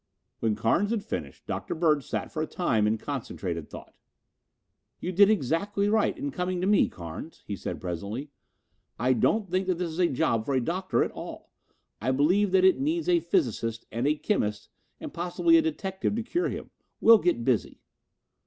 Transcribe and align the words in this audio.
When 0.39 0.55
Carnes 0.55 0.89
had 0.89 1.03
finished, 1.03 1.45
Dr. 1.45 1.75
Bird 1.75 2.03
sat 2.03 2.31
for 2.31 2.41
a 2.41 2.47
time 2.47 2.87
in 2.87 2.97
concentrated 2.97 3.69
thought. 3.69 3.93
"You 4.99 5.11
did 5.11 5.29
exactly 5.29 5.89
right 5.89 6.17
in 6.17 6.31
coming 6.31 6.59
to 6.59 6.65
me, 6.65 6.89
Carnes," 6.89 7.43
he 7.45 7.55
said 7.55 7.79
presently. 7.79 8.29
"I 8.97 9.13
don't 9.13 9.47
think 9.47 9.67
that 9.67 9.77
this 9.77 9.91
is 9.91 9.99
a 9.99 10.07
job 10.07 10.43
for 10.43 10.55
a 10.55 10.59
doctor 10.59 11.03
at 11.03 11.11
all 11.11 11.51
I 12.01 12.09
believe 12.09 12.49
that 12.51 12.65
it 12.65 12.79
needs 12.79 13.07
a 13.07 13.19
physicist 13.19 13.85
and 13.91 14.07
a 14.07 14.15
chemist 14.15 14.69
and 14.99 15.13
possibly 15.13 15.55
a 15.57 15.61
detective 15.61 16.15
to 16.15 16.23
cure 16.23 16.49
him. 16.49 16.71
We'll 16.99 17.19
get 17.19 17.45
busy." 17.45 17.79